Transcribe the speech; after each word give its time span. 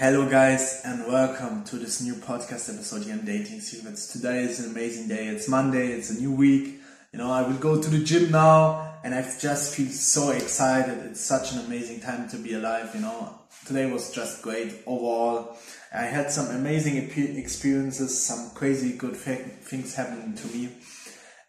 Hello, 0.00 0.26
guys, 0.26 0.80
and 0.82 1.06
welcome 1.06 1.62
to 1.64 1.76
this 1.76 2.00
new 2.00 2.14
podcast 2.14 2.72
episode 2.72 3.02
here 3.02 3.12
on 3.12 3.26
Dating 3.26 3.60
Secrets. 3.60 4.10
Today 4.10 4.44
is 4.44 4.58
an 4.58 4.70
amazing 4.70 5.08
day. 5.08 5.26
It's 5.26 5.46
Monday, 5.46 5.88
it's 5.88 6.08
a 6.08 6.18
new 6.18 6.32
week. 6.32 6.80
You 7.12 7.18
know, 7.18 7.30
I 7.30 7.42
will 7.42 7.58
go 7.58 7.82
to 7.82 7.90
the 7.90 8.02
gym 8.02 8.30
now, 8.30 8.94
and 9.04 9.14
I 9.14 9.20
just 9.20 9.74
feel 9.74 9.88
so 9.88 10.30
excited. 10.30 10.96
It's 11.04 11.20
such 11.20 11.52
an 11.52 11.58
amazing 11.66 12.00
time 12.00 12.30
to 12.30 12.38
be 12.38 12.54
alive. 12.54 12.92
You 12.94 13.02
know, 13.02 13.40
today 13.66 13.92
was 13.92 14.10
just 14.10 14.40
great 14.40 14.72
overall. 14.86 15.58
I 15.92 16.04
had 16.04 16.30
some 16.30 16.46
amazing 16.56 16.96
experiences, 16.96 18.24
some 18.24 18.52
crazy 18.54 18.96
good 18.96 19.16
things 19.16 19.94
happening 19.94 20.34
to 20.34 20.46
me, 20.46 20.70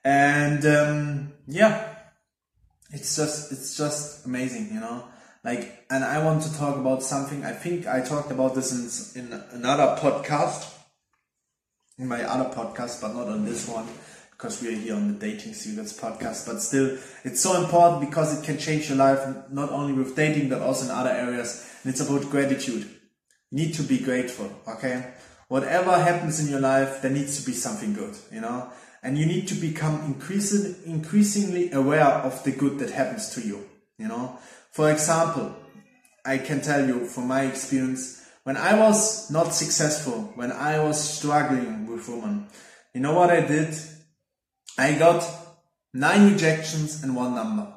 and 0.04 0.66
um, 0.66 1.34
yeah, 1.48 1.88
it's 2.90 3.16
just 3.16 3.54
it's 3.54 3.78
just 3.78 4.26
amazing. 4.26 4.74
You 4.74 4.82
know 4.82 5.06
like 5.44 5.86
and 5.90 6.04
i 6.04 6.24
want 6.24 6.44
to 6.44 6.58
talk 6.58 6.78
about 6.78 7.04
something. 7.04 7.44
I 7.44 7.52
think 7.52 7.88
i 7.88 8.02
talked 8.02 8.32
about 8.32 8.56
this 8.56 9.16
in, 9.16 9.24
in 9.26 9.34
another 9.52 9.96
podcast 10.00 10.72
in 11.98 12.08
my 12.08 12.24
other 12.24 12.50
podcast 12.50 13.02
but 13.02 13.14
not 13.14 13.28
on 13.28 13.46
this 13.46 13.68
one 13.68 13.88
because 14.42 14.60
we 14.60 14.70
are 14.70 14.78
here 14.78 14.96
on 14.96 15.08
the 15.08 15.14
dating 15.14 15.54
secrets 15.54 15.94
podcast. 15.94 16.48
But 16.48 16.62
still 16.62 16.98
it's 17.24 17.42
so 17.42 17.62
important 17.64 18.10
because 18.10 18.40
it 18.40 18.44
can 18.44 18.58
change 18.58 18.90
your 18.90 18.98
life 18.98 19.20
not 19.52 19.70
only 19.70 19.94
with 19.94 20.16
dating 20.16 20.50
but 20.50 20.62
also 20.62 20.86
in 20.86 20.92
other 20.92 21.12
areas. 21.12 21.70
And 21.84 21.94
it's 21.94 22.02
about 22.02 22.30
gratitude. 22.32 22.90
You 23.52 23.58
need 23.66 23.74
to 23.76 23.84
be 23.84 24.00
grateful 24.00 24.52
okay? 24.68 25.14
Whatever 25.48 25.92
happens 25.98 26.40
in 26.40 26.50
your 26.50 26.60
life 26.60 27.02
there 27.02 27.12
needs 27.12 27.40
to 27.40 27.46
be 27.46 27.54
something 27.54 27.94
good 27.94 28.16
you 28.32 28.42
know? 28.42 28.72
And 29.04 29.18
you 29.18 29.26
need 29.26 29.48
to 29.50 29.56
become 29.56 30.02
increasingly 30.06 30.76
increasingly 30.86 31.72
aware 31.72 32.06
of 32.06 32.44
the 32.44 32.52
good 32.52 32.80
that 32.80 32.92
happens 32.92 33.30
to 33.36 33.42
you 33.42 33.68
you 33.98 34.08
know 34.08 34.40
for 34.72 34.92
example, 34.92 35.56
I 36.26 36.38
can 36.38 36.62
tell 36.62 36.86
you 36.86 37.06
from 37.06 37.28
my 37.28 37.44
experience, 37.44 38.26
when 38.44 38.58
I 38.58 38.80
was 38.80 39.30
not 39.30 39.54
successful, 39.54 40.32
when 40.36 40.52
I 40.52 40.80
was 40.80 41.18
struggling 41.18 41.88
with 41.88 42.08
women, 42.08 42.48
you 42.94 43.02
know 43.02 43.14
what 43.14 43.30
I 43.30 43.42
did? 43.42 43.76
I 44.78 44.94
got 44.94 45.24
nine 45.94 46.32
rejections 46.32 47.04
and 47.04 47.16
one 47.16 47.36
number. 47.36 47.68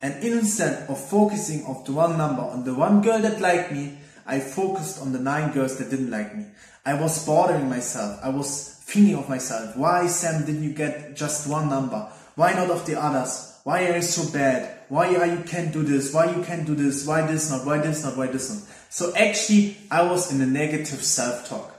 And 0.00 0.22
instead 0.22 0.88
of 0.88 0.98
focusing 0.98 1.64
on 1.64 1.82
the 1.84 1.92
one 1.92 2.16
number, 2.16 2.42
on 2.42 2.64
the 2.64 2.74
one 2.74 3.02
girl 3.02 3.20
that 3.20 3.40
liked 3.40 3.72
me, 3.72 3.98
I 4.26 4.40
focused 4.40 5.02
on 5.02 5.12
the 5.12 5.18
nine 5.18 5.52
girls 5.52 5.76
that 5.78 5.90
didn't 5.90 6.10
like 6.10 6.36
me. 6.36 6.46
I 6.84 6.94
was 6.94 7.26
bothering 7.26 7.68
myself. 7.68 8.20
I 8.22 8.28
was 8.28 8.80
thinking 8.84 9.16
of 9.16 9.28
myself. 9.28 9.76
Why, 9.76 10.06
Sam, 10.06 10.46
didn't 10.46 10.62
you 10.62 10.72
get 10.72 11.16
just 11.16 11.48
one 11.48 11.68
number? 11.68 12.10
Why 12.36 12.52
not 12.52 12.70
of 12.70 12.86
the 12.86 13.00
others? 13.00 13.57
Why 13.68 13.78
are 13.88 13.96
you 13.96 14.02
so 14.02 14.32
bad? 14.32 14.78
why 14.88 15.14
are 15.16 15.26
you 15.26 15.42
can't 15.44 15.72
do 15.72 15.82
this, 15.82 16.14
why 16.14 16.34
you 16.34 16.42
can't 16.42 16.66
do 16.66 16.74
this, 16.74 17.06
why 17.06 17.26
this 17.26 17.50
not, 17.50 17.66
why 17.66 17.78
this 17.78 18.04
not, 18.04 18.16
why 18.16 18.26
this 18.26 18.48
not. 18.50 18.66
So 18.90 19.14
actually 19.14 19.76
I 19.90 20.02
was 20.02 20.32
in 20.32 20.40
a 20.40 20.46
negative 20.46 21.02
self-talk. 21.02 21.74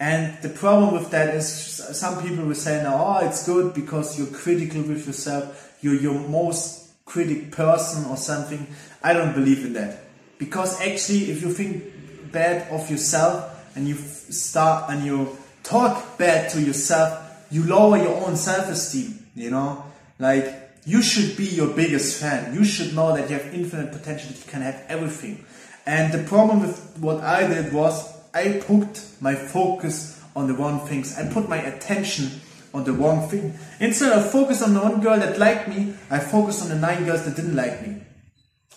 And 0.00 0.36
the 0.42 0.48
problem 0.48 0.94
with 0.94 1.10
that 1.10 1.34
is 1.34 1.46
some 1.46 2.22
people 2.22 2.44
will 2.46 2.54
say 2.54 2.82
now, 2.82 3.18
oh, 3.20 3.26
it's 3.26 3.46
good 3.46 3.74
because 3.74 4.18
you're 4.18 4.28
critical 4.28 4.82
with 4.82 5.06
yourself, 5.06 5.76
you're 5.82 6.00
your 6.00 6.18
most 6.28 7.04
critic 7.04 7.52
person 7.52 8.10
or 8.10 8.16
something. 8.16 8.66
I 9.02 9.12
don't 9.12 9.34
believe 9.34 9.64
in 9.64 9.74
that. 9.74 10.00
Because 10.38 10.80
actually 10.80 11.30
if 11.30 11.42
you 11.42 11.52
think 11.52 12.32
bad 12.32 12.70
of 12.70 12.90
yourself 12.90 13.76
and 13.76 13.86
you 13.86 13.96
start 13.96 14.90
and 14.90 15.04
you 15.04 15.36
talk 15.62 16.16
bad 16.16 16.50
to 16.52 16.60
yourself, 16.60 17.46
you 17.50 17.64
lower 17.64 17.98
your 17.98 18.26
own 18.26 18.36
self-esteem, 18.36 19.26
you 19.34 19.50
know? 19.50 19.84
Like, 20.18 20.63
you 20.86 21.02
should 21.02 21.36
be 21.36 21.44
your 21.44 21.68
biggest 21.68 22.20
fan. 22.20 22.54
You 22.54 22.64
should 22.64 22.94
know 22.94 23.16
that 23.16 23.30
you 23.30 23.38
have 23.38 23.54
infinite 23.54 23.92
potential, 23.92 24.30
that 24.30 24.38
you 24.38 24.50
can 24.50 24.62
have 24.62 24.84
everything. 24.88 25.44
And 25.86 26.12
the 26.12 26.22
problem 26.28 26.60
with 26.60 26.98
what 26.98 27.22
I 27.22 27.46
did 27.46 27.72
was 27.72 28.12
I 28.34 28.62
put 28.64 29.04
my 29.20 29.34
focus 29.34 30.20
on 30.34 30.46
the 30.48 30.54
wrong 30.54 30.86
things. 30.86 31.16
I 31.18 31.30
put 31.32 31.48
my 31.48 31.58
attention 31.58 32.40
on 32.72 32.84
the 32.84 32.92
wrong 32.92 33.28
thing. 33.28 33.54
Instead 33.80 34.12
of 34.12 34.30
focus 34.30 34.62
on 34.62 34.74
the 34.74 34.80
one 34.80 35.00
girl 35.00 35.18
that 35.18 35.38
liked 35.38 35.68
me, 35.68 35.94
I 36.10 36.18
focused 36.18 36.62
on 36.62 36.68
the 36.68 36.74
nine 36.74 37.04
girls 37.04 37.24
that 37.24 37.36
didn't 37.36 37.54
like 37.54 37.86
me. 37.86 38.02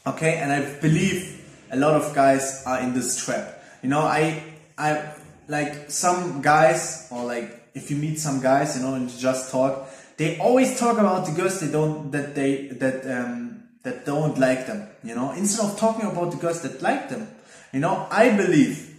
Okay, 0.06 0.38
and 0.38 0.52
I 0.52 0.80
believe 0.80 1.44
a 1.72 1.76
lot 1.76 1.94
of 1.94 2.14
guys 2.14 2.64
are 2.66 2.80
in 2.80 2.94
this 2.94 3.24
trap. 3.26 3.62
You 3.82 3.90
know, 3.90 4.02
I, 4.02 4.44
I, 4.78 5.14
like 5.48 5.90
some 5.90 6.42
guys, 6.42 7.08
or 7.12 7.26
like 7.26 7.70
if 7.74 7.90
you 7.90 7.98
meet 7.98 8.20
some 8.20 8.40
guys, 8.42 8.78
you 8.78 8.84
know, 8.84 8.94
and 8.94 9.10
you 9.10 9.20
just 9.20 9.52
talk, 9.52 9.90
they 10.18 10.38
always 10.40 10.80
talk 10.80 10.98
about 10.98 11.26
the 11.26 11.32
girls 11.32 11.60
they 11.60 11.72
don't 11.72 12.12
that 12.12 12.36
they 12.36 12.68
that 12.68 13.06
um 13.06 13.64
that 13.84 14.06
don't 14.06 14.38
like 14.38 14.68
them 14.68 14.88
you 15.04 15.16
know? 15.16 15.32
Instead 15.32 15.66
of 15.66 15.80
talking 15.80 16.06
about 16.10 16.32
the 16.32 16.38
girls 16.38 16.62
that 16.62 16.82
like 16.82 17.10
them 17.10 17.28
you 17.72 17.80
know 17.80 18.08
i 18.12 18.30
believe 18.36 18.96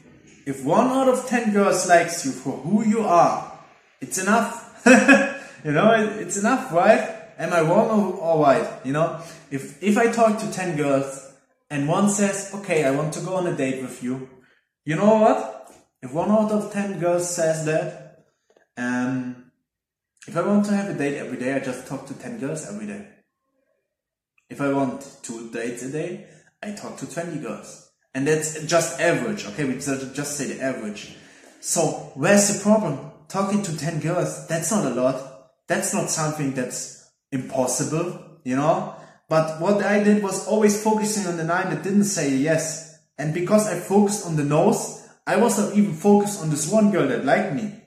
if 0.47 0.65
one 0.65 0.87
out 0.87 1.09
of 1.09 1.27
10 1.27 1.53
girls 1.53 1.89
likes 1.89 2.25
you 2.25 2.33
for 2.33 2.53
who 2.59 2.85
you 2.85 3.01
are 3.01 3.59
it's 4.01 4.19
enough. 4.19 4.65
You 5.65 5.73
know 5.73 5.91
it's 6.21 6.37
enough 6.37 6.73
right? 6.73 7.17
Am 7.37 7.53
i 7.53 7.61
wrong 7.61 8.13
or, 8.13 8.43
right? 8.43 8.67
You 8.85 8.93
know 8.93 9.21
if 9.51 9.83
if 9.83 9.99
i 9.99 10.07
talk 10.07 10.39
to 10.39 10.53
10 10.53 10.77
girls 10.77 11.33
and 11.69 11.89
one 11.89 12.09
says 12.09 12.53
okay 12.55 12.85
i 12.85 12.93
want 12.93 13.13
to 13.15 13.21
go 13.21 13.35
on 13.35 13.47
a 13.49 13.57
date 13.57 13.83
with 13.83 14.01
you 14.03 14.29
you 14.89 14.97
know 14.97 15.17
what? 15.17 15.71
If 16.01 16.15
one 16.15 16.31
out 16.31 16.51
of 16.51 16.73
10 16.73 16.99
girls 16.99 17.29
says 17.35 17.67
that 17.67 18.25
um 18.79 19.48
if 20.29 20.37
I 20.37 20.43
want 20.43 20.67
to 20.67 20.77
have 20.77 20.91
a 20.91 20.95
date 20.95 21.17
every 21.17 21.39
day, 21.39 21.55
I 21.55 21.59
just 21.59 21.87
talk 21.87 22.07
to 22.07 22.15
10 22.15 22.39
girls 22.39 22.69
every 22.69 22.87
day. 22.87 23.07
If 24.51 24.61
I 24.61 24.71
want 24.75 25.19
two 25.23 25.51
dates 25.51 25.83
a 25.83 25.91
day, 25.91 26.27
I 26.63 26.73
talk 26.73 26.99
to 26.99 27.11
20 27.11 27.39
girls. 27.39 27.91
And 28.15 28.27
that's 28.27 28.63
just 28.65 29.01
average, 29.01 29.47
okay? 29.47 29.65
We 29.65 29.75
just 29.79 30.37
say 30.37 30.53
the 30.53 30.63
average. 30.63 31.17
So 31.61 32.13
where's 32.15 32.49
the 32.53 32.63
problem? 32.63 33.11
Talking 33.29 33.63
to 33.63 33.79
10 33.79 34.01
girls, 34.01 34.47
that's 34.49 34.71
not 34.71 34.85
a 34.85 34.91
lot. 34.91 35.51
That's 35.67 35.95
not 35.95 36.11
something 36.11 36.53
that's 36.53 37.11
impossible, 37.33 38.41
you 38.45 38.57
know? 38.57 38.97
But 39.31 39.63
what 39.63 39.83
I 39.83 40.05
did 40.05 40.23
was 40.23 40.47
always 40.47 40.83
focusing 40.83 41.27
on 41.27 41.39
the 41.39 41.45
nine 41.45 41.71
that 41.71 41.83
didn't 41.83 42.05
say 42.05 42.37
yes. 42.37 42.99
And 43.17 43.33
because 43.33 43.67
I 43.67 43.79
focused 43.81 44.27
on 44.27 44.37
the 44.37 44.45
nose, 44.45 45.09
I 45.27 45.37
was 45.37 45.59
not 45.59 45.75
even 45.75 45.95
focused 45.95 46.43
on 46.43 46.51
this 46.51 46.71
one 46.71 46.91
girl 46.91 47.09
that 47.09 47.25
liked 47.25 47.55
me. 47.55 47.83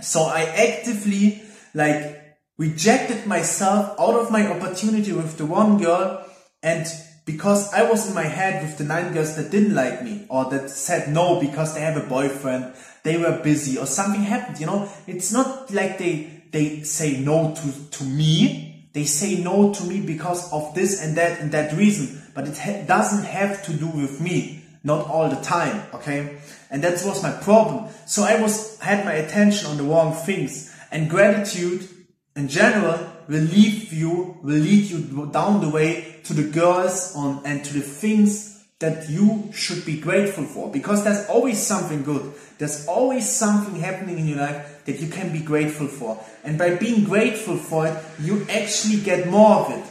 So 0.00 0.22
I 0.22 0.42
actively 0.42 1.42
like 1.74 2.36
rejected 2.58 3.26
myself 3.26 3.98
out 3.98 4.14
of 4.14 4.30
my 4.30 4.46
opportunity 4.46 5.12
with 5.12 5.38
the 5.38 5.46
one 5.46 5.78
girl 5.78 6.24
and 6.62 6.86
because 7.24 7.72
I 7.72 7.88
was 7.88 8.08
in 8.08 8.14
my 8.14 8.24
head 8.24 8.62
with 8.62 8.76
the 8.78 8.84
nine 8.84 9.12
girls 9.12 9.36
that 9.36 9.50
didn't 9.50 9.74
like 9.74 10.02
me 10.02 10.26
or 10.28 10.46
that 10.50 10.68
said 10.68 11.12
no 11.12 11.40
because 11.40 11.74
they 11.74 11.80
have 11.80 11.96
a 11.96 12.06
boyfriend, 12.06 12.74
they 13.04 13.16
were 13.18 13.40
busy 13.42 13.78
or 13.78 13.86
something 13.86 14.22
happened, 14.22 14.58
you 14.58 14.66
know, 14.66 14.90
it's 15.06 15.32
not 15.32 15.72
like 15.72 15.98
they, 15.98 16.42
they 16.50 16.82
say 16.82 17.20
no 17.20 17.54
to, 17.54 17.90
to 17.90 18.04
me. 18.04 18.88
They 18.92 19.04
say 19.04 19.40
no 19.40 19.72
to 19.72 19.84
me 19.84 20.00
because 20.00 20.52
of 20.52 20.74
this 20.74 21.00
and 21.00 21.16
that 21.16 21.40
and 21.40 21.52
that 21.52 21.72
reason, 21.74 22.20
but 22.34 22.48
it 22.48 22.58
ha 22.58 22.82
doesn't 22.86 23.24
have 23.24 23.62
to 23.66 23.72
do 23.72 23.86
with 23.86 24.20
me. 24.20 24.64
Not 24.82 25.06
all 25.08 25.28
the 25.28 25.40
time, 25.40 25.82
okay? 25.94 26.38
And 26.70 26.82
that 26.82 27.04
was 27.04 27.22
my 27.22 27.30
problem. 27.30 27.92
So 28.06 28.24
I 28.24 28.40
was, 28.40 28.78
had 28.80 29.04
my 29.04 29.12
attention 29.12 29.70
on 29.70 29.76
the 29.76 29.84
wrong 29.84 30.14
things. 30.14 30.74
And 30.90 31.08
gratitude 31.08 31.88
in 32.36 32.48
general 32.48 32.98
will 33.28 33.42
lead 33.42 33.92
you, 33.92 34.38
will 34.42 34.58
lead 34.58 34.90
you 34.90 35.26
down 35.32 35.60
the 35.60 35.70
way 35.70 36.16
to 36.24 36.34
the 36.34 36.50
girls 36.50 37.14
on, 37.16 37.42
and 37.44 37.64
to 37.64 37.72
the 37.74 37.80
things 37.80 38.64
that 38.80 39.08
you 39.08 39.50
should 39.52 39.84
be 39.84 40.00
grateful 40.00 40.44
for. 40.44 40.70
Because 40.70 41.04
there's 41.04 41.28
always 41.28 41.58
something 41.58 42.02
good. 42.02 42.32
There's 42.58 42.86
always 42.86 43.30
something 43.30 43.76
happening 43.80 44.18
in 44.18 44.26
your 44.26 44.38
life 44.38 44.84
that 44.86 45.00
you 45.00 45.08
can 45.08 45.32
be 45.32 45.40
grateful 45.40 45.86
for. 45.86 46.22
And 46.44 46.58
by 46.58 46.74
being 46.74 47.04
grateful 47.04 47.56
for 47.56 47.86
it, 47.86 47.96
you 48.20 48.46
actually 48.50 49.00
get 49.00 49.28
more 49.28 49.56
of 49.56 49.70
it. 49.72 49.84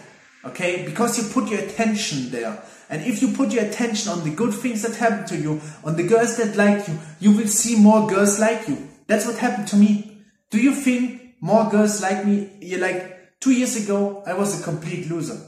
Okay? 0.46 0.86
Because 0.86 1.18
you 1.18 1.32
put 1.32 1.50
your 1.50 1.60
attention 1.60 2.32
there. 2.32 2.62
And 2.90 3.04
if 3.04 3.22
you 3.22 3.32
put 3.34 3.52
your 3.52 3.64
attention 3.66 4.12
on 4.12 4.24
the 4.24 4.32
good 4.32 4.54
things 4.54 4.82
that 4.82 4.96
happen 4.96 5.26
to 5.28 5.38
you, 5.38 5.62
on 5.84 5.96
the 5.96 6.08
girls 6.08 6.38
that 6.38 6.56
like 6.56 6.88
you, 6.88 6.98
you 7.20 7.32
will 7.32 7.48
see 7.48 7.76
more 7.80 8.08
girls 8.08 8.40
like 8.40 8.68
you. 8.68 8.90
That's 9.06 9.28
what 9.28 9.38
happened 9.38 9.68
to 9.70 9.76
me. 9.76 10.19
Do 10.50 10.60
you 10.60 10.74
think 10.74 11.36
more 11.42 11.70
girls 11.70 12.02
like 12.02 12.26
me? 12.26 12.50
You 12.62 12.78
like 12.78 13.40
two 13.40 13.52
years 13.52 13.76
ago, 13.76 14.24
I 14.26 14.34
was 14.34 14.60
a 14.60 14.64
complete 14.64 15.10
loser. 15.10 15.40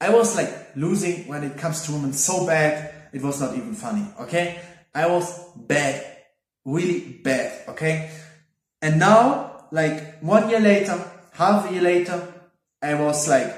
I 0.00 0.10
was 0.10 0.34
like 0.34 0.76
losing 0.76 1.28
when 1.28 1.44
it 1.44 1.58
comes 1.58 1.82
to 1.82 1.92
women 1.92 2.12
so 2.14 2.46
bad, 2.46 2.94
it 3.12 3.22
was 3.22 3.40
not 3.40 3.54
even 3.54 3.74
funny. 3.74 4.06
Okay, 4.20 4.60
I 4.94 5.06
was 5.06 5.38
bad, 5.56 6.04
really 6.64 7.00
bad. 7.22 7.68
Okay, 7.68 8.10
and 8.80 8.98
now, 8.98 9.66
like 9.70 10.20
one 10.20 10.48
year 10.48 10.60
later, 10.60 10.98
half 11.32 11.68
a 11.68 11.72
year 11.72 11.82
later, 11.82 12.32
I 12.80 12.94
was 12.94 13.28
like, 13.28 13.54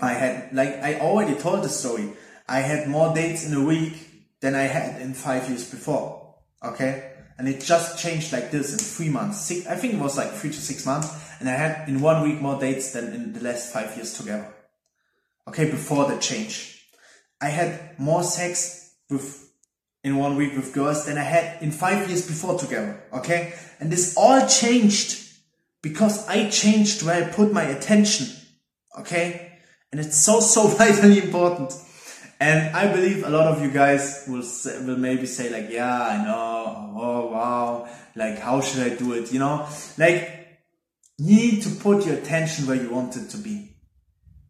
I 0.00 0.12
had 0.12 0.52
like 0.52 0.74
I 0.82 0.98
already 1.00 1.38
told 1.38 1.62
the 1.62 1.68
story. 1.68 2.12
I 2.48 2.60
had 2.60 2.88
more 2.88 3.14
dates 3.14 3.46
in 3.46 3.54
a 3.54 3.64
week 3.64 3.94
than 4.40 4.54
I 4.54 4.62
had 4.62 5.00
in 5.00 5.14
five 5.14 5.48
years 5.48 5.70
before. 5.70 6.34
Okay, 6.62 7.12
and 7.38 7.48
it 7.48 7.60
just 7.60 7.98
changed 7.98 8.32
like 8.32 8.50
this 8.50 8.72
in 8.72 8.78
three 8.78 9.10
months. 9.10 9.40
Six, 9.42 9.66
I 9.66 9.76
think 9.76 9.94
it 9.94 10.00
was 10.00 10.16
like 10.16 10.32
three 10.32 10.50
to 10.50 10.60
six 10.60 10.86
months, 10.86 11.08
and 11.40 11.48
I 11.48 11.52
had 11.52 11.88
in 11.88 12.00
one 12.00 12.22
week 12.22 12.40
more 12.40 12.58
dates 12.58 12.92
than 12.92 13.12
in 13.12 13.32
the 13.32 13.40
last 13.40 13.72
five 13.72 13.94
years 13.96 14.14
together. 14.16 14.52
Okay, 15.48 15.70
before 15.70 16.10
the 16.10 16.18
change, 16.18 16.88
I 17.40 17.48
had 17.48 17.98
more 17.98 18.22
sex 18.22 18.94
with 19.10 19.46
in 20.06 20.16
one 20.16 20.36
week 20.36 20.54
with 20.54 20.72
girls 20.72 21.04
than 21.04 21.18
I 21.18 21.24
had 21.24 21.60
in 21.60 21.72
five 21.72 22.08
years 22.08 22.24
before 22.24 22.56
together. 22.56 23.02
Okay. 23.12 23.54
And 23.80 23.90
this 23.90 24.16
all 24.16 24.46
changed 24.46 25.20
because 25.82 26.24
I 26.28 26.48
changed 26.48 27.02
where 27.02 27.24
I 27.24 27.28
put 27.28 27.52
my 27.52 27.64
attention. 27.64 28.28
Okay. 29.00 29.58
And 29.90 30.00
it's 30.00 30.16
so, 30.16 30.38
so 30.38 30.68
vitally 30.78 31.20
important. 31.20 31.74
And 32.38 32.76
I 32.76 32.92
believe 32.92 33.24
a 33.24 33.30
lot 33.30 33.46
of 33.46 33.62
you 33.62 33.70
guys 33.70 34.24
will 34.28 34.42
say, 34.42 34.84
will 34.84 34.98
maybe 34.98 35.26
say 35.26 35.48
like, 35.50 35.70
yeah, 35.70 36.02
I 36.02 36.24
know. 36.24 36.92
Oh, 36.96 37.26
wow. 37.32 37.88
Like, 38.14 38.38
how 38.38 38.60
should 38.60 38.92
I 38.92 38.94
do 38.94 39.14
it? 39.14 39.32
You 39.32 39.38
know, 39.38 39.68
like 39.96 40.36
you 41.18 41.36
need 41.36 41.62
to 41.62 41.70
put 41.70 42.04
your 42.04 42.16
attention 42.16 42.66
where 42.66 42.76
you 42.76 42.90
want 42.90 43.16
it 43.16 43.30
to 43.30 43.38
be. 43.38 43.76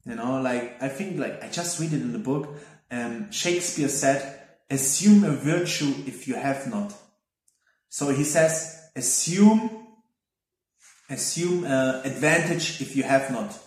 You 0.04 0.14
know, 0.14 0.40
like 0.40 0.82
I 0.82 0.88
think 0.88 1.18
like 1.18 1.42
I 1.42 1.48
just 1.48 1.80
read 1.80 1.92
it 1.92 2.00
in 2.00 2.12
the 2.12 2.18
book. 2.18 2.54
Um, 2.90 3.30
Shakespeare 3.30 3.88
said, 3.88 4.40
assume 4.70 5.24
a 5.24 5.32
virtue 5.32 5.92
if 6.06 6.26
you 6.28 6.34
have 6.34 6.68
not. 6.68 6.92
So 7.88 8.10
he 8.10 8.24
says, 8.24 8.90
assume, 8.94 9.86
assume 11.08 11.64
uh, 11.64 12.02
advantage 12.04 12.80
if 12.80 12.96
you 12.96 13.02
have 13.04 13.30
not 13.30 13.58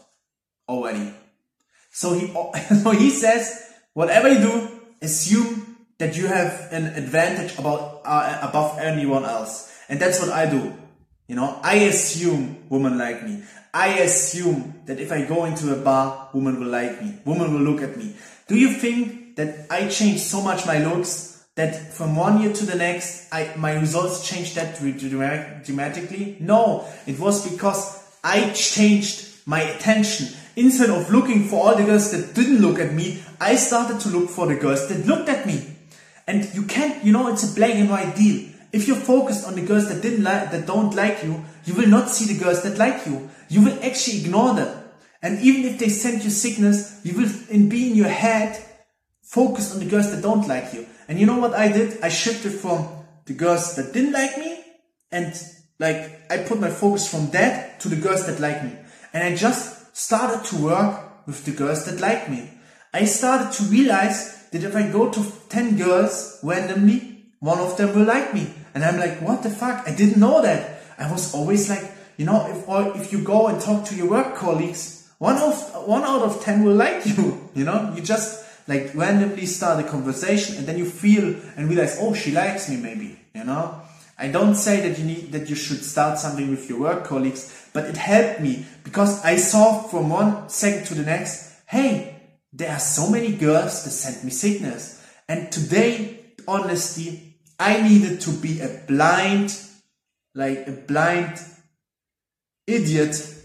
already. 0.68 1.14
So 1.92 2.14
he, 2.14 2.28
so 2.84 2.92
he 2.92 3.10
says, 3.10 3.69
whatever 3.94 4.30
you 4.30 4.40
do, 4.40 4.80
assume 5.02 5.78
that 5.98 6.16
you 6.18 6.28
have 6.28 6.70
an 6.72 6.86
advantage 6.86 7.58
about 7.60 8.02
uh, 8.06 8.40
above 8.42 8.80
anyone 8.80 9.26
else, 9.26 9.76
and 9.90 10.00
that's 10.00 10.20
what 10.20 10.30
I 10.30 10.50
do. 10.50 10.74
You 11.28 11.36
know, 11.36 11.60
I 11.62 11.76
assume 11.76 12.66
women 12.70 12.98
like 12.98 13.24
me. 13.24 13.44
I 13.74 14.00
assume 14.00 14.82
that 14.86 15.00
if 15.00 15.12
I 15.12 15.26
go 15.26 15.46
into 15.46 15.72
a 15.72 15.76
bar, 15.76 16.30
women 16.34 16.60
will 16.60 16.72
like 16.72 17.02
me. 17.02 17.20
Women 17.24 17.54
will 17.54 17.62
look 17.62 17.84
at 17.84 17.98
me. 17.98 18.16
Do 18.48 18.58
you 18.58 18.70
think 18.70 19.36
that 19.36 19.68
I 19.70 19.88
changed 19.90 20.22
so 20.22 20.42
much 20.42 20.66
my 20.66 20.84
looks 20.84 21.46
that 21.54 21.94
from 21.94 22.16
one 22.16 22.42
year 22.42 22.52
to 22.52 22.66
the 22.66 22.76
next, 22.76 23.32
I, 23.32 23.54
my 23.58 23.74
results 23.74 24.28
changed 24.28 24.56
that 24.56 24.80
dramatically? 24.80 26.38
No, 26.40 26.88
it 27.06 27.20
was 27.20 27.48
because 27.48 28.04
I 28.24 28.50
changed 28.52 29.46
my 29.46 29.62
attention. 29.62 30.36
Instead 30.60 30.90
of 30.90 31.10
looking 31.10 31.48
for 31.48 31.66
all 31.66 31.76
the 31.78 31.86
girls 31.86 32.12
that 32.12 32.36
didn't 32.36 32.60
look 32.60 32.80
at 32.80 32.94
me, 32.94 33.24
I 33.40 33.56
started 33.56 34.02
to 34.02 34.10
look 34.10 34.30
for 34.30 34.46
the 34.46 34.58
girls 34.58 34.90
that 34.90 35.06
looked 35.06 35.30
at 35.30 35.46
me. 35.46 35.66
And 36.28 36.54
you 36.54 36.64
can't, 36.64 37.02
you 37.02 37.14
know, 37.14 37.32
it's 37.32 37.50
a 37.50 37.56
black 37.56 37.76
and 37.76 37.90
white 37.90 38.14
deal. 38.18 38.50
If 38.74 38.86
you're 38.86 38.98
focused 38.98 39.48
on 39.48 39.56
the 39.56 39.62
girls 39.62 39.88
that 39.88 40.02
didn't 40.02 40.26
like, 40.26 40.52
that 40.52 40.68
don't 40.68 40.94
like 40.94 41.24
you, 41.24 41.46
you 41.64 41.76
will 41.76 41.88
not 41.88 42.10
see 42.10 42.34
the 42.34 42.44
girls 42.44 42.62
that 42.64 42.78
like 42.78 43.06
you. 43.06 43.30
You 43.48 43.64
will 43.64 43.80
actually 43.82 44.20
ignore 44.20 44.54
them. 44.54 44.84
And 45.22 45.40
even 45.40 45.64
if 45.64 45.80
they 45.80 45.88
send 45.88 46.26
you 46.26 46.30
sickness, 46.30 47.00
you 47.06 47.16
will 47.16 47.32
in 47.50 47.70
be 47.70 47.90
in 47.90 47.96
your 47.96 48.10
head 48.10 48.62
focus 49.22 49.74
on 49.74 49.80
the 49.80 49.90
girls 49.90 50.12
that 50.12 50.22
don't 50.22 50.46
like 50.46 50.74
you. 50.74 50.86
And 51.08 51.18
you 51.18 51.26
know 51.26 51.38
what 51.38 51.54
I 51.54 51.72
did? 51.72 52.02
I 52.04 52.10
shifted 52.10 52.52
from 52.52 52.86
the 53.24 53.34
girls 53.34 53.78
that 53.78 53.94
didn't 53.94 54.12
like 54.12 54.38
me 54.38 54.62
and 55.10 55.34
like 55.80 56.30
I 56.30 56.40
put 56.40 56.60
my 56.60 56.70
focus 56.70 57.10
from 57.10 57.30
that 57.30 57.80
to 57.80 57.88
the 57.88 57.96
girls 57.96 58.26
that 58.26 58.42
like 58.42 58.62
me. 58.62 58.76
And 59.14 59.24
I 59.24 59.38
just 59.38 59.79
started 59.94 60.46
to 60.50 60.64
work 60.64 61.28
with 61.28 61.46
the 61.46 61.52
girls 61.52 61.86
that 61.86 62.00
like 62.00 62.30
me. 62.30 62.50
I 62.94 63.06
started 63.06 63.52
to 63.54 63.64
realize 63.64 64.50
that 64.52 64.64
if 64.64 64.76
I 64.76 64.90
go 64.92 65.12
to 65.12 65.32
10 65.50 65.78
girls 65.78 66.40
randomly, 66.44 67.26
one 67.40 67.60
of 67.60 67.78
them 67.78 67.96
will 67.96 68.06
like 68.06 68.34
me. 68.34 68.52
And 68.74 68.84
I'm 68.84 68.98
like, 68.98 69.22
what 69.22 69.44
the 69.44 69.50
fuck? 69.50 69.88
I 69.88 69.96
didn't 69.96 70.20
know 70.20 70.42
that. 70.42 70.82
I 70.98 71.12
was 71.12 71.34
always 71.34 71.70
like, 71.70 71.84
you 72.18 72.26
know, 72.26 72.48
if, 72.48 72.68
or 72.68 72.98
if 72.98 73.12
you 73.12 73.24
go 73.24 73.48
and 73.48 73.62
talk 73.62 73.86
to 73.86 73.96
your 73.96 74.10
work 74.10 74.36
colleagues, 74.36 75.10
one 75.20 75.38
of, 75.38 75.88
one 75.88 76.04
out 76.04 76.22
of 76.22 76.42
10 76.42 76.64
will 76.64 76.76
like 76.76 77.06
you. 77.18 77.50
You 77.54 77.66
know, 77.66 77.94
you 77.96 78.02
just 78.02 78.46
like 78.68 78.94
randomly 78.94 79.46
start 79.46 79.84
a 79.84 79.88
conversation 79.88 80.58
and 80.58 80.68
then 80.68 80.78
you 80.78 80.86
feel 80.86 81.36
and 81.56 81.70
realize, 81.70 81.98
oh, 82.00 82.14
she 82.14 82.32
likes 82.32 82.70
me 82.70 82.78
maybe, 82.78 83.20
you 83.34 83.44
know? 83.44 83.82
I 84.20 84.28
don't 84.28 84.56
say 84.56 84.88
that 84.88 85.00
you 85.00 85.06
need, 85.06 85.32
that 85.32 85.50
you 85.50 85.56
should 85.56 85.82
start 85.82 86.20
something 86.20 86.52
with 86.52 86.70
your 86.70 86.82
work 86.82 87.06
colleagues, 87.06 87.70
but 87.72 87.86
it 87.86 87.96
helped 87.96 88.42
me 88.42 88.66
because 88.84 89.24
I 89.24 89.38
saw 89.38 89.82
from 89.84 90.10
one 90.10 90.50
second 90.50 90.88
to 90.88 90.96
the 90.96 91.04
next, 91.04 91.62
hey, 91.68 92.20
there 92.52 92.72
are 92.72 92.80
so 92.80 93.10
many 93.10 93.32
girls 93.32 93.86
that 93.86 93.92
send 93.92 94.26
me 94.26 94.32
signals. 94.32 95.02
And 95.30 95.50
today, 95.50 96.34
honestly, 96.48 97.38
I 97.58 97.82
needed 97.82 98.20
to 98.22 98.32
be 98.32 98.60
a 98.60 98.84
blind, 98.88 99.58
like 100.36 100.68
a 100.68 100.72
blind 100.72 101.40
idiot 102.68 103.36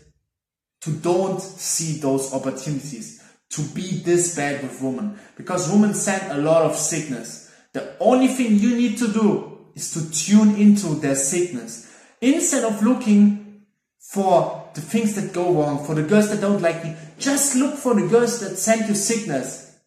to 0.80 0.90
don't 0.90 1.40
see 1.40 2.00
those 2.00 2.34
opportunities 2.34 3.22
to 3.50 3.62
be 3.62 3.98
this 3.98 4.34
bad 4.34 4.60
with 4.62 4.82
women 4.82 5.18
because 5.36 5.70
women 5.70 5.94
send 5.94 6.32
a 6.32 6.42
lot 6.42 6.62
of 6.62 6.74
sickness. 6.74 7.52
The 7.72 7.96
only 8.00 8.26
thing 8.26 8.58
you 8.58 8.76
need 8.76 8.98
to 8.98 9.12
do 9.12 9.53
is 9.74 9.92
to 9.92 10.10
tune 10.10 10.56
into 10.56 10.94
their 10.94 11.14
sickness 11.16 11.90
instead 12.20 12.64
of 12.64 12.82
looking 12.82 13.62
for 13.98 14.70
the 14.74 14.80
things 14.80 15.14
that 15.14 15.32
go 15.32 15.52
wrong, 15.52 15.84
for 15.84 15.94
the 15.94 16.02
girls 16.02 16.30
that 16.30 16.40
don't 16.40 16.62
like 16.62 16.84
me, 16.84 16.96
Just 17.18 17.56
look 17.56 17.76
for 17.76 17.94
the 17.94 18.06
girls 18.06 18.40
that 18.40 18.56
send 18.56 18.88
you 18.88 18.94
sickness. 18.94 19.78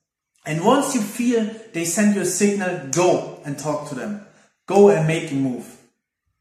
And 0.46 0.64
once 0.64 0.96
you 0.96 1.02
feel 1.02 1.50
they 1.74 1.84
send 1.86 2.16
you 2.16 2.22
a 2.22 2.26
signal, 2.26 2.88
go 2.92 3.42
and 3.46 3.60
talk 3.60 3.90
to 3.90 3.96
them. 3.96 4.26
Go 4.66 4.90
and 4.90 5.08
make 5.08 5.32
a 5.32 5.36
move. 5.36 5.66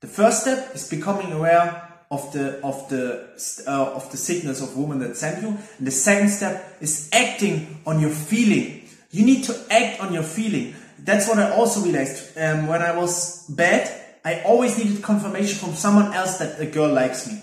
The 0.00 0.06
first 0.06 0.42
step 0.42 0.74
is 0.74 0.88
becoming 0.88 1.32
aware 1.32 1.82
of 2.10 2.32
the 2.32 2.60
of 2.62 2.88
the 2.88 3.28
uh, 3.66 3.94
of 3.94 4.10
the 4.12 4.16
sickness 4.16 4.62
of 4.62 4.76
women 4.76 5.00
that 5.00 5.16
send 5.16 5.42
you. 5.42 5.58
And 5.78 5.86
the 5.86 5.90
second 5.90 6.28
step 6.28 6.76
is 6.80 7.10
acting 7.12 7.80
on 7.84 8.00
your 8.00 8.10
feeling. 8.10 8.88
You 9.10 9.24
need 9.24 9.44
to 9.44 9.66
act 9.70 10.00
on 10.00 10.12
your 10.12 10.22
feeling. 10.22 10.74
That's 10.98 11.28
what 11.28 11.38
I 11.38 11.50
also 11.50 11.80
realized 11.80 12.36
um, 12.38 12.66
when 12.66 12.82
I 12.82 12.96
was 12.96 13.46
bad. 13.48 13.90
I 14.24 14.42
always 14.42 14.76
needed 14.76 15.02
confirmation 15.02 15.58
from 15.58 15.74
someone 15.74 16.12
else 16.12 16.38
that 16.38 16.60
a 16.60 16.66
girl 16.66 16.92
likes 16.92 17.28
me 17.28 17.40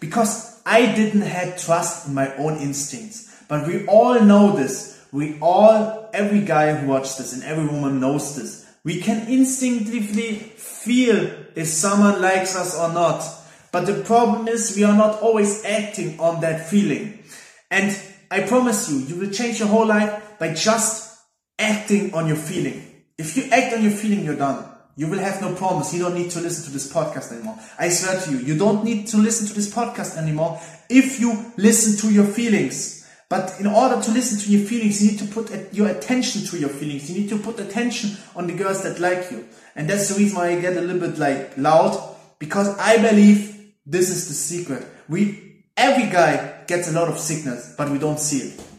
because 0.00 0.60
I 0.64 0.94
didn't 0.94 1.22
have 1.22 1.62
trust 1.62 2.08
in 2.08 2.14
my 2.14 2.34
own 2.36 2.58
instincts. 2.58 3.44
But 3.48 3.66
we 3.66 3.86
all 3.86 4.20
know 4.20 4.56
this. 4.56 5.04
We 5.12 5.38
all, 5.40 6.08
every 6.14 6.40
guy 6.40 6.74
who 6.74 6.88
watches 6.88 7.18
this 7.18 7.32
and 7.34 7.42
every 7.42 7.66
woman 7.66 8.00
knows 8.00 8.34
this. 8.34 8.66
We 8.84 9.00
can 9.00 9.28
instinctively 9.28 10.34
feel 10.34 11.30
if 11.54 11.66
someone 11.66 12.20
likes 12.20 12.56
us 12.56 12.78
or 12.78 12.92
not. 12.92 13.22
But 13.70 13.86
the 13.86 14.02
problem 14.02 14.48
is 14.48 14.74
we 14.76 14.84
are 14.84 14.96
not 14.96 15.20
always 15.20 15.64
acting 15.64 16.18
on 16.18 16.40
that 16.40 16.68
feeling. 16.68 17.22
And 17.70 17.96
I 18.30 18.40
promise 18.40 18.90
you, 18.90 18.98
you 18.98 19.16
will 19.16 19.30
change 19.30 19.58
your 19.58 19.68
whole 19.68 19.86
life 19.86 20.38
by 20.38 20.54
just 20.54 21.18
acting 21.58 22.14
on 22.14 22.26
your 22.26 22.36
feeling. 22.36 22.91
If 23.22 23.36
you 23.36 23.44
act 23.52 23.72
on 23.72 23.84
your 23.84 23.92
feeling, 23.92 24.24
you're 24.24 24.34
done. 24.34 24.68
You 24.96 25.06
will 25.06 25.20
have 25.20 25.40
no 25.40 25.54
problems. 25.54 25.94
You 25.94 26.00
don't 26.00 26.14
need 26.14 26.32
to 26.32 26.40
listen 26.40 26.64
to 26.64 26.70
this 26.72 26.92
podcast 26.92 27.30
anymore. 27.30 27.56
I 27.78 27.88
swear 27.88 28.20
to 28.20 28.30
you, 28.32 28.38
you 28.38 28.58
don't 28.58 28.82
need 28.82 29.06
to 29.08 29.16
listen 29.16 29.46
to 29.46 29.54
this 29.54 29.72
podcast 29.72 30.18
anymore 30.18 30.60
if 30.90 31.20
you 31.20 31.52
listen 31.56 31.96
to 32.00 32.12
your 32.12 32.26
feelings. 32.26 33.08
But 33.28 33.60
in 33.60 33.68
order 33.68 34.02
to 34.02 34.10
listen 34.10 34.40
to 34.40 34.50
your 34.50 34.66
feelings, 34.66 35.00
you 35.00 35.12
need 35.12 35.20
to 35.20 35.26
put 35.26 35.72
your 35.72 35.88
attention 35.88 36.42
to 36.46 36.58
your 36.58 36.68
feelings. 36.68 37.08
You 37.08 37.22
need 37.22 37.28
to 37.28 37.38
put 37.38 37.60
attention 37.60 38.16
on 38.34 38.48
the 38.48 38.54
girls 38.54 38.82
that 38.82 38.98
like 38.98 39.30
you. 39.30 39.46
And 39.76 39.88
that's 39.88 40.08
the 40.08 40.16
reason 40.16 40.36
why 40.36 40.48
I 40.48 40.60
get 40.60 40.76
a 40.76 40.80
little 40.80 41.00
bit 41.00 41.16
like 41.16 41.56
loud 41.56 41.96
because 42.40 42.76
I 42.76 42.96
believe 42.96 43.72
this 43.86 44.10
is 44.10 44.26
the 44.26 44.34
secret. 44.34 44.84
We, 45.08 45.62
every 45.76 46.10
guy 46.10 46.64
gets 46.66 46.90
a 46.90 46.92
lot 46.92 47.06
of 47.06 47.20
sickness, 47.20 47.76
but 47.78 47.88
we 47.88 47.98
don't 47.98 48.18
see 48.18 48.48
it. 48.48 48.71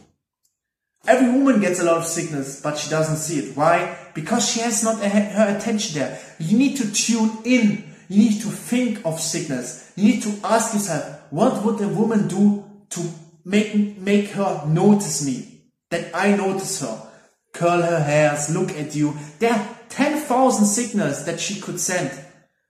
Every 1.06 1.30
woman 1.30 1.60
gets 1.60 1.80
a 1.80 1.84
lot 1.84 1.98
of 1.98 2.06
sickness, 2.06 2.60
but 2.60 2.78
she 2.78 2.88
doesn't 2.88 3.16
see 3.16 3.38
it. 3.38 3.56
Why? 3.56 3.96
Because 4.14 4.48
she 4.50 4.60
has 4.60 4.82
not 4.82 4.98
her 4.98 5.56
attention 5.56 6.00
there. 6.00 6.18
You 6.38 6.56
need 6.56 6.76
to 6.78 6.92
tune 6.92 7.38
in. 7.44 7.94
You 8.08 8.30
need 8.30 8.40
to 8.42 8.48
think 8.48 9.04
of 9.04 9.20
sickness. 9.20 9.92
You 9.96 10.04
need 10.04 10.22
to 10.22 10.34
ask 10.44 10.72
yourself, 10.72 11.20
what 11.30 11.64
would 11.64 11.80
a 11.80 11.88
woman 11.88 12.28
do 12.28 12.64
to 12.90 13.10
make, 13.44 13.98
make 13.98 14.30
her 14.30 14.64
notice 14.66 15.24
me? 15.26 15.62
That 15.90 16.10
I 16.14 16.36
notice 16.36 16.80
her. 16.80 17.10
Curl 17.52 17.82
her 17.82 18.00
hairs, 18.00 18.54
look 18.54 18.70
at 18.72 18.94
you. 18.94 19.16
There 19.38 19.52
are 19.52 19.68
10,000 19.88 20.64
signals 20.64 21.24
that 21.24 21.38
she 21.38 21.60
could 21.60 21.78
send. 21.78 22.10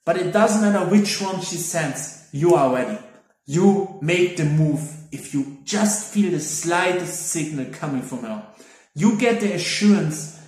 But 0.04 0.18
it 0.18 0.32
doesn't 0.32 0.60
matter 0.60 0.84
which 0.90 1.22
one 1.22 1.40
she 1.40 1.56
sends 1.56 2.28
you 2.32 2.54
are 2.54 2.74
ready. 2.74 2.98
You 3.46 3.98
make 4.00 4.36
the 4.36 4.44
move 4.44 4.80
if 5.12 5.34
you 5.34 5.58
just 5.64 6.12
feel 6.12 6.30
the 6.30 6.40
slightest 6.40 7.28
signal 7.28 7.66
coming 7.72 8.02
from 8.02 8.20
her. 8.22 8.46
You 8.94 9.18
get 9.18 9.40
the 9.40 9.52
assurance 9.52 10.40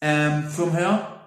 um, 0.00 0.44
from 0.44 0.70
her. 0.70 1.20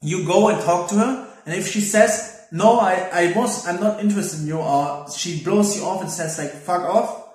You 0.00 0.26
go 0.26 0.48
and 0.48 0.60
talk 0.62 0.88
to 0.90 0.96
her. 0.96 1.28
And 1.46 1.54
if 1.54 1.68
she 1.68 1.80
says, 1.80 2.46
no, 2.50 2.78
I, 2.78 3.08
I 3.12 3.32
was, 3.36 3.66
I'm 3.66 3.80
not 3.80 4.00
interested 4.00 4.40
in 4.40 4.46
you, 4.46 4.58
or 4.58 5.10
she 5.10 5.42
blows 5.42 5.76
you 5.76 5.84
off 5.84 6.00
and 6.00 6.10
says 6.10 6.38
like, 6.38 6.50
fuck 6.50 6.82
off, 6.82 7.28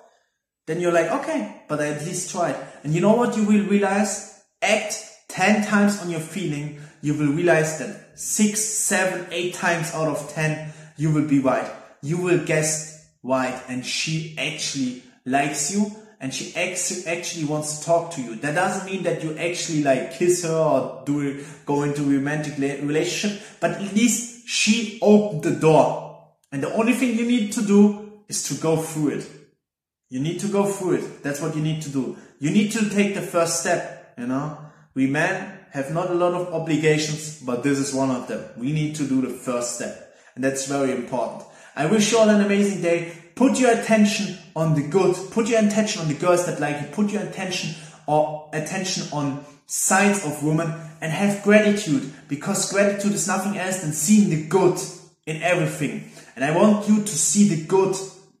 then 0.66 0.80
you're 0.80 0.92
like, 0.92 1.10
okay, 1.10 1.62
but 1.68 1.80
I 1.80 1.88
at 1.88 2.04
least 2.04 2.30
tried. 2.30 2.56
And 2.84 2.94
you 2.94 3.00
know 3.00 3.14
what 3.14 3.36
you 3.36 3.44
will 3.44 3.64
realize? 3.66 4.42
Act 4.62 5.02
10 5.28 5.64
times 5.66 6.02
on 6.02 6.10
your 6.10 6.20
feeling. 6.20 6.80
You 7.00 7.14
will 7.14 7.32
realize 7.32 7.78
that 7.78 8.18
six, 8.18 8.60
seven, 8.60 9.26
eight 9.30 9.54
times 9.54 9.92
out 9.94 10.08
of 10.08 10.30
10, 10.32 10.72
you 10.96 11.12
will 11.12 11.26
be 11.26 11.38
right 11.38 11.70
you 12.02 12.18
will 12.18 12.44
guess 12.44 12.99
white 13.22 13.62
and 13.68 13.84
she 13.84 14.34
actually 14.38 15.02
likes 15.24 15.72
you 15.72 15.90
and 16.20 16.34
she 16.34 16.54
actually 16.54 17.44
wants 17.44 17.78
to 17.78 17.84
talk 17.86 18.12
to 18.12 18.22
you. 18.22 18.34
That 18.36 18.54
doesn't 18.54 18.90
mean 18.90 19.02
that 19.04 19.24
you 19.24 19.36
actually 19.38 19.82
like 19.82 20.12
kiss 20.12 20.44
her 20.44 20.54
or 20.54 21.02
do 21.06 21.44
go 21.64 21.82
into 21.82 22.02
romantic 22.02 22.58
relationship, 22.58 23.40
but 23.58 23.72
at 23.72 23.94
least 23.94 24.46
she 24.46 24.98
opened 25.00 25.42
the 25.42 25.58
door. 25.58 26.34
And 26.52 26.62
the 26.62 26.72
only 26.74 26.92
thing 26.92 27.16
you 27.16 27.26
need 27.26 27.52
to 27.52 27.62
do 27.62 28.22
is 28.28 28.42
to 28.48 28.54
go 28.54 28.76
through 28.76 29.08
it. 29.18 29.26
You 30.10 30.20
need 30.20 30.40
to 30.40 30.48
go 30.48 30.66
through 30.66 30.94
it. 30.94 31.22
That's 31.22 31.40
what 31.40 31.56
you 31.56 31.62
need 31.62 31.82
to 31.82 31.88
do. 31.88 32.16
You 32.38 32.50
need 32.50 32.72
to 32.72 32.90
take 32.90 33.14
the 33.14 33.22
first 33.22 33.60
step, 33.60 34.14
you 34.18 34.26
know. 34.26 34.58
We 34.94 35.06
men 35.06 35.58
have 35.70 35.92
not 35.92 36.10
a 36.10 36.14
lot 36.14 36.34
of 36.34 36.52
obligations, 36.52 37.40
but 37.40 37.62
this 37.62 37.78
is 37.78 37.94
one 37.94 38.10
of 38.10 38.26
them. 38.26 38.44
We 38.56 38.72
need 38.72 38.96
to 38.96 39.06
do 39.06 39.22
the 39.22 39.32
first 39.32 39.76
step. 39.76 40.14
And 40.34 40.44
that's 40.44 40.66
very 40.66 40.90
important. 40.92 41.44
I 41.76 41.86
wish 41.86 42.12
you 42.12 42.18
all 42.18 42.28
an 42.28 42.40
amazing 42.40 42.82
day. 42.82 43.12
Put 43.34 43.58
your 43.58 43.70
attention 43.72 44.36
on 44.54 44.74
the 44.74 44.82
good. 44.82 45.16
Put 45.30 45.48
your 45.48 45.64
attention 45.64 46.02
on 46.02 46.08
the 46.08 46.14
girls 46.14 46.46
that 46.46 46.60
like 46.60 46.80
you. 46.80 46.88
Put 46.88 47.10
your 47.10 47.22
attention 47.22 47.74
or 48.06 48.50
attention 48.52 49.06
on 49.12 49.44
sides 49.66 50.26
of 50.26 50.42
women 50.42 50.72
and 51.00 51.12
have 51.12 51.42
gratitude 51.42 52.12
because 52.28 52.70
gratitude 52.72 53.12
is 53.12 53.28
nothing 53.28 53.56
else 53.56 53.82
than 53.82 53.92
seeing 53.92 54.30
the 54.30 54.46
good 54.46 54.78
in 55.26 55.42
everything. 55.42 56.10
And 56.36 56.44
I 56.44 56.56
want 56.56 56.88
you 56.88 57.02
to 57.02 57.08
see 57.08 57.48
the 57.48 57.64
good 57.64 57.96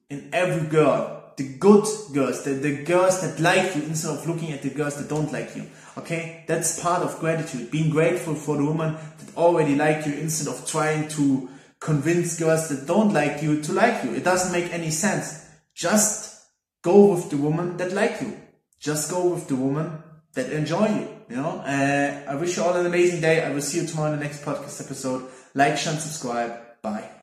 in 0.08 0.28
every 0.32 0.68
girl. 0.68 1.32
The 1.36 1.48
good 1.48 1.86
girls, 2.12 2.42
the, 2.42 2.50
the 2.50 2.82
girls 2.82 3.22
that 3.22 3.40
like 3.40 3.74
you 3.74 3.82
instead 3.82 4.10
of 4.10 4.28
looking 4.28 4.52
at 4.52 4.60
the 4.60 4.70
girls 4.70 4.96
that 4.96 5.08
don't 5.08 5.32
like 5.32 5.56
you. 5.56 5.66
Okay? 5.96 6.44
That's 6.46 6.82
part 6.82 7.02
of 7.02 7.18
gratitude. 7.20 7.70
Being 7.70 7.90
grateful 7.90 8.34
for 8.34 8.56
the 8.56 8.64
woman 8.64 8.94
that 8.94 9.36
already 9.36 9.74
like 9.74 10.04
you 10.04 10.12
instead 10.14 10.52
of 10.52 10.66
trying 10.66 11.08
to 11.08 11.48
convince 11.80 12.38
girls 12.38 12.68
that 12.68 12.86
don't 12.86 13.12
like 13.12 13.42
you 13.42 13.62
to 13.62 13.72
like 13.72 14.04
you. 14.04 14.14
It 14.14 14.24
doesn't 14.24 14.52
make 14.52 14.72
any 14.72 14.90
sense. 14.90 15.46
Just 15.74 16.44
go 16.82 17.12
with 17.14 17.30
the 17.30 17.36
woman 17.36 17.76
that 17.78 17.92
like 17.92 18.20
you. 18.20 18.38
Just 18.78 19.10
go 19.10 19.28
with 19.28 19.48
the 19.48 19.56
woman 19.56 20.02
that 20.34 20.52
enjoy 20.52 20.88
you. 20.88 21.08
You 21.28 21.36
know, 21.36 21.58
uh, 21.60 22.22
I 22.28 22.34
wish 22.34 22.56
you 22.56 22.64
all 22.64 22.74
an 22.74 22.86
amazing 22.86 23.20
day. 23.20 23.42
I 23.42 23.50
will 23.52 23.62
see 23.62 23.80
you 23.80 23.86
tomorrow 23.86 24.12
in 24.12 24.18
the 24.18 24.24
next 24.24 24.42
podcast 24.42 24.84
episode. 24.84 25.28
Like, 25.54 25.76
share, 25.76 25.92
and 25.92 26.02
subscribe. 26.02 26.58
Bye. 26.82 27.10